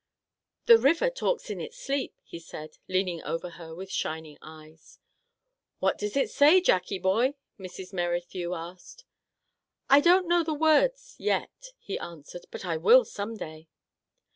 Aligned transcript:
"The 0.65 0.79
river 0.79 1.11
talks 1.11 1.51
in 1.51 1.61
its 1.61 1.77
sleep," 1.77 2.15
he 2.23 2.39
said, 2.39 2.79
lean 2.87 3.07
ing 3.07 3.21
over 3.21 3.51
her 3.51 3.75
with 3.75 3.91
shining 3.91 4.39
eyes." 4.41 4.97
What 5.79 5.99
does 5.99 6.17
it 6.17 6.31
say, 6.31 6.59
Jackie 6.59 6.97
boy?" 6.97 7.35
Mrs. 7.59 7.93
Merrithew 7.93 8.55
asked. 8.57 9.05
"I 9.91 9.99
don't 9.99 10.27
know 10.27 10.43
the 10.43 10.55
words,— 10.55 11.13
yet," 11.19 11.67
he 11.87 11.99
answered," 11.99 12.47
but 12.51 12.65
I 12.65 12.77
will 12.77 13.05
some 13.05 13.37
day." 13.37 13.67